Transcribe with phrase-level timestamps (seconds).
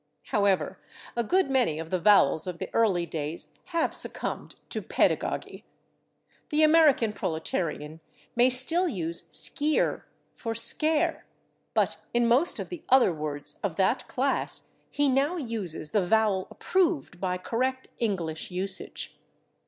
[0.29, 0.79] However,
[1.15, 5.63] a good many of the vowels of the early days have [Pg237] succumbed to pedagogy.
[6.49, 7.99] The American proletarian
[8.35, 10.01] may still use /skeer/
[10.35, 11.21] for /scare/,
[11.75, 16.47] but in most of the other words of that class he now uses the vowel
[16.49, 19.15] approved by correct English usage.